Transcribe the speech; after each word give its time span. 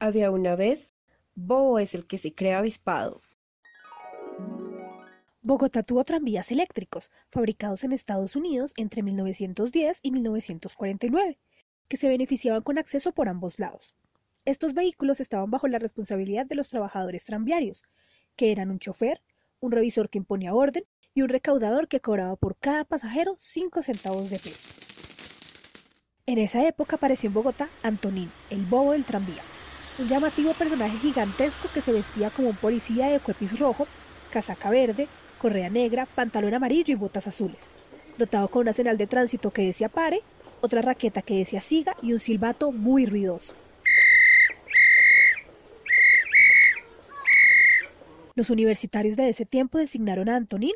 Había 0.00 0.30
una 0.30 0.54
vez, 0.54 0.94
Bobo 1.34 1.80
es 1.80 1.92
el 1.92 2.06
que 2.06 2.18
se 2.18 2.32
cree 2.32 2.54
avispado. 2.54 3.20
Bogotá 5.42 5.82
tuvo 5.82 6.04
tranvías 6.04 6.52
eléctricos, 6.52 7.10
fabricados 7.30 7.82
en 7.82 7.90
Estados 7.90 8.36
Unidos 8.36 8.74
entre 8.76 9.02
1910 9.02 9.98
y 10.02 10.12
1949, 10.12 11.40
que 11.88 11.96
se 11.96 12.08
beneficiaban 12.08 12.62
con 12.62 12.78
acceso 12.78 13.10
por 13.10 13.28
ambos 13.28 13.58
lados. 13.58 13.96
Estos 14.44 14.72
vehículos 14.72 15.18
estaban 15.18 15.50
bajo 15.50 15.66
la 15.66 15.80
responsabilidad 15.80 16.46
de 16.46 16.54
los 16.54 16.68
trabajadores 16.68 17.24
tranviarios, 17.24 17.82
que 18.36 18.52
eran 18.52 18.70
un 18.70 18.78
chofer, 18.78 19.20
un 19.58 19.72
revisor 19.72 20.10
que 20.10 20.18
imponía 20.18 20.54
orden 20.54 20.84
y 21.12 21.22
un 21.22 21.28
recaudador 21.28 21.88
que 21.88 22.00
cobraba 22.00 22.36
por 22.36 22.56
cada 22.56 22.84
pasajero 22.84 23.34
cinco 23.38 23.82
centavos 23.82 24.30
de 24.30 24.36
peso. 24.36 24.78
En 26.26 26.38
esa 26.38 26.64
época 26.68 26.96
apareció 26.96 27.26
en 27.28 27.34
Bogotá 27.34 27.68
Antonín, 27.82 28.30
el 28.50 28.64
bobo 28.64 28.92
del 28.92 29.04
tranvía, 29.04 29.42
un 29.98 30.08
llamativo 30.08 30.54
personaje 30.54 30.96
gigantesco 30.98 31.68
que 31.72 31.80
se 31.80 31.92
vestía 31.92 32.30
como 32.30 32.50
un 32.50 32.56
policía 32.56 33.08
de 33.08 33.20
cuepis 33.20 33.58
rojo, 33.58 33.86
casaca 34.30 34.70
verde, 34.70 35.08
correa 35.38 35.68
negra, 35.68 36.06
pantalón 36.06 36.54
amarillo 36.54 36.92
y 36.92 36.96
botas 36.96 37.26
azules, 37.26 37.58
dotado 38.16 38.48
con 38.48 38.62
una 38.62 38.72
señal 38.72 38.96
de 38.96 39.08
tránsito 39.08 39.50
que 39.50 39.62
decía 39.62 39.88
pare, 39.88 40.22
otra 40.60 40.82
raqueta 40.82 41.22
que 41.22 41.38
decía 41.38 41.60
siga 41.60 41.96
y 42.00 42.12
un 42.12 42.20
silbato 42.20 42.70
muy 42.70 43.06
ruidoso. 43.06 43.54
Los 48.34 48.50
universitarios 48.50 49.16
de 49.16 49.28
ese 49.28 49.46
tiempo 49.46 49.78
designaron 49.78 50.28
a 50.28 50.36
Antonín 50.36 50.74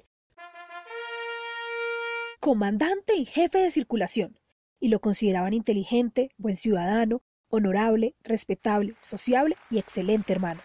comandante 2.41 3.15
y 3.15 3.25
jefe 3.25 3.59
de 3.59 3.70
circulación, 3.70 4.37
y 4.81 4.89
lo 4.89 4.98
consideraban 4.98 5.53
inteligente, 5.53 6.33
buen 6.39 6.57
ciudadano, 6.57 7.23
honorable, 7.52 8.15
respetable, 8.24 8.95
sociable 8.98 9.56
y 9.70 9.79
excelente 9.79 10.33
hermano. 10.33 10.62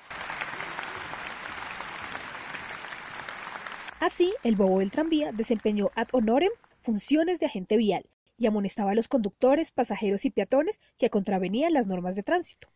Así, 3.99 4.33
el 4.43 4.55
bobo 4.55 4.79
del 4.79 4.89
tranvía 4.89 5.33
desempeñó 5.33 5.91
ad 5.95 6.07
honorem 6.13 6.51
funciones 6.79 7.39
de 7.39 7.47
agente 7.47 7.75
vial 7.75 8.05
y 8.37 8.47
amonestaba 8.47 8.91
a 8.91 8.95
los 8.95 9.09
conductores, 9.09 9.71
pasajeros 9.71 10.23
y 10.23 10.29
peatones 10.29 10.79
que 10.97 11.09
contravenían 11.09 11.73
las 11.73 11.87
normas 11.87 12.15
de 12.15 12.23
tránsito. 12.23 12.69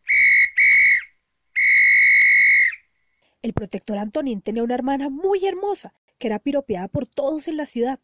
El 3.41 3.53
protector 3.53 3.97
Antonín 3.97 4.41
tenía 4.41 4.63
una 4.63 4.75
hermana 4.75 5.09
muy 5.09 5.45
hermosa, 5.45 5.93
que 6.17 6.27
era 6.27 6.39
piropeada 6.39 6.89
por 6.89 7.07
todos 7.07 7.47
en 7.47 7.55
la 7.55 7.65
ciudad. 7.65 7.99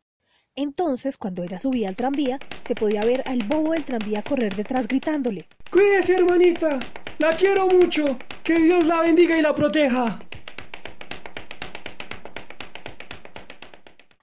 Entonces, 0.59 1.17
cuando 1.17 1.44
ella 1.44 1.59
subía 1.59 1.88
al 1.88 1.95
tranvía, 1.95 2.39
se 2.63 2.73
podía 2.73 3.05
ver 3.05 3.22
al 3.27 3.44
bobo 3.44 3.73
del 3.73 3.86
tranvía 3.86 4.23
correr 4.23 4.55
detrás 4.55 4.88
gritándole 4.88 5.47
Cuídese, 5.69 6.16
hermanita. 6.16 6.80
La 7.19 7.36
quiero 7.36 7.67
mucho. 7.67 8.17
Que 8.44 8.58
Dios 8.58 8.88
la 8.88 9.02
bendiga 9.02 9.38
y 9.38 9.44
la 9.44 9.53
proteja. 9.53 10.19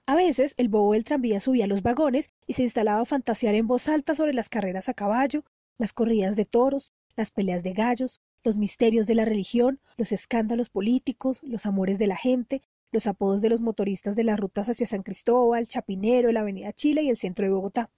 A 0.07 0.15
veces 0.15 0.53
el 0.57 0.67
bobo 0.67 0.91
del 0.91 1.05
tranvía 1.05 1.39
subía 1.39 1.63
a 1.63 1.67
los 1.67 1.81
vagones 1.81 2.29
y 2.45 2.53
se 2.53 2.63
instalaba 2.63 3.01
a 3.01 3.05
fantasear 3.05 3.55
en 3.55 3.67
voz 3.67 3.87
alta 3.87 4.13
sobre 4.13 4.33
las 4.33 4.49
carreras 4.49 4.89
a 4.89 4.93
caballo, 4.93 5.45
las 5.77 5.93
corridas 5.93 6.35
de 6.35 6.43
toros, 6.43 6.91
las 7.15 7.31
peleas 7.31 7.63
de 7.63 7.71
gallos, 7.71 8.19
los 8.43 8.57
misterios 8.57 9.07
de 9.07 9.15
la 9.15 9.23
religión, 9.23 9.79
los 9.95 10.11
escándalos 10.11 10.69
políticos, 10.69 11.39
los 11.43 11.65
amores 11.65 11.97
de 11.97 12.07
la 12.07 12.17
gente, 12.17 12.61
los 12.91 13.07
apodos 13.07 13.41
de 13.41 13.49
los 13.49 13.61
motoristas 13.61 14.15
de 14.15 14.23
las 14.23 14.39
rutas 14.39 14.69
hacia 14.69 14.85
San 14.85 15.03
Cristóbal, 15.03 15.67
Chapinero, 15.67 16.31
la 16.31 16.41
Avenida 16.41 16.73
Chile 16.73 17.03
y 17.03 17.09
el 17.09 17.17
centro 17.17 17.45
de 17.45 17.51
Bogotá. 17.51 17.89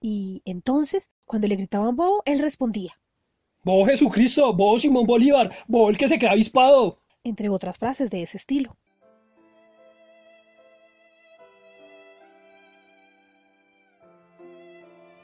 Y 0.00 0.42
entonces, 0.44 1.10
cuando 1.24 1.46
le 1.46 1.56
gritaban 1.56 1.96
Bobo, 1.96 2.22
él 2.24 2.38
respondía. 2.38 2.98
Bobo 3.62 3.86
Jesucristo, 3.86 4.54
Bobo 4.54 4.78
Simón 4.78 5.06
Bolívar, 5.06 5.50
Bobo 5.68 5.90
el 5.90 5.98
que 5.98 6.08
se 6.08 6.18
queda 6.18 6.32
avispado. 6.32 6.98
Entre 7.22 7.48
otras 7.48 7.78
frases 7.78 8.10
de 8.10 8.22
ese 8.22 8.38
estilo. 8.38 8.76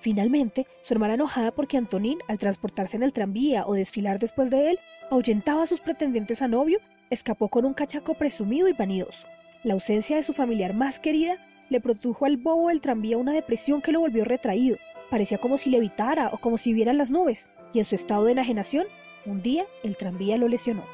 Finalmente, 0.06 0.68
su 0.82 0.94
hermana 0.94 1.14
enojada 1.14 1.50
porque 1.50 1.76
Antonín, 1.78 2.18
al 2.28 2.38
transportarse 2.38 2.96
en 2.96 3.02
el 3.02 3.12
tranvía 3.12 3.66
o 3.66 3.74
desfilar 3.74 4.20
después 4.20 4.50
de 4.50 4.70
él, 4.70 4.78
ahuyentaba 5.10 5.64
a 5.64 5.66
sus 5.66 5.80
pretendientes 5.80 6.42
a 6.42 6.46
novio, 6.46 6.78
escapó 7.10 7.48
con 7.48 7.64
un 7.64 7.74
cachaco 7.74 8.14
presumido 8.14 8.68
y 8.68 8.72
vanidoso. 8.72 9.26
La 9.62 9.74
ausencia 9.74 10.16
de 10.16 10.22
su 10.22 10.32
familiar 10.32 10.74
más 10.74 10.98
querida 10.98 11.38
le 11.68 11.80
produjo 11.80 12.26
al 12.26 12.36
bobo 12.36 12.68
del 12.68 12.80
tranvía 12.80 13.18
una 13.18 13.32
depresión 13.32 13.82
que 13.82 13.92
lo 13.92 14.00
volvió 14.00 14.24
retraído. 14.24 14.76
Parecía 15.10 15.38
como 15.38 15.56
si 15.56 15.70
levitara 15.70 16.30
o 16.32 16.38
como 16.38 16.58
si 16.58 16.72
vieran 16.72 16.98
las 16.98 17.10
nubes, 17.10 17.48
y 17.72 17.78
en 17.78 17.84
su 17.84 17.94
estado 17.94 18.24
de 18.24 18.32
enajenación, 18.32 18.86
un 19.24 19.42
día 19.42 19.64
el 19.82 19.96
tranvía 19.96 20.36
lo 20.36 20.48
lesionó. 20.48 20.84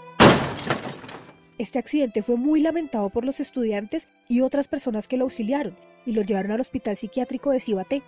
Este 1.59 1.79
accidente 1.79 2.23
fue 2.23 2.37
muy 2.37 2.61
lamentado 2.61 3.11
por 3.11 3.25
los 3.25 3.41
estudiantes 3.41 4.09
y 4.29 4.41
otras 4.41 4.69
personas 4.69 5.07
que 5.07 5.17
lo 5.17 5.25
auxiliaron 5.25 5.77
y 6.07 6.13
lo 6.13 6.23
llevaron 6.23 6.53
al 6.53 6.61
hospital 6.61 6.97
psiquiátrico 6.97 7.51
de 7.51 7.61
Cibaté, 7.61 8.03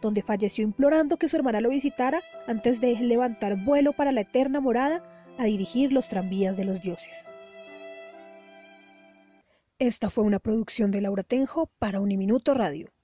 donde 0.00 0.22
falleció 0.22 0.64
implorando 0.64 1.16
que 1.16 1.28
su 1.28 1.36
hermana 1.36 1.60
lo 1.60 1.68
visitara 1.68 2.22
antes 2.46 2.80
de 2.80 2.94
levantar 2.96 3.56
vuelo 3.62 3.92
para 3.92 4.12
la 4.12 4.22
eterna 4.22 4.60
morada 4.60 5.04
a 5.38 5.44
dirigir 5.44 5.92
los 5.92 6.08
tranvías 6.08 6.56
de 6.56 6.64
los 6.64 6.80
dioses. 6.80 7.35
Esta 9.78 10.08
fue 10.08 10.24
una 10.24 10.38
producción 10.38 10.90
de 10.90 11.02
Laura 11.02 11.22
Tenjo 11.22 11.70
para 11.78 12.00
Uniminuto 12.00 12.54
Radio. 12.54 12.94